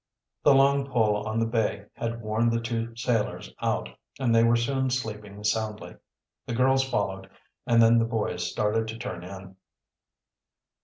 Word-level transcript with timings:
The 0.43 0.55
long 0.55 0.87
pull 0.89 1.15
on 1.27 1.39
the 1.39 1.45
bay 1.45 1.85
had 1.93 2.23
worn 2.23 2.49
the 2.49 2.59
two 2.59 2.95
sailors 2.95 3.53
out, 3.61 3.87
and 4.19 4.33
they 4.33 4.43
were 4.43 4.55
soon 4.55 4.89
sleeping 4.89 5.43
soundly. 5.43 5.95
The 6.47 6.55
girls 6.55 6.83
followed, 6.83 7.29
and 7.67 7.79
then 7.83 7.99
the 7.99 8.05
boys 8.05 8.49
started 8.49 8.87
to 8.87 8.97
turn 8.97 9.23
in. 9.23 9.57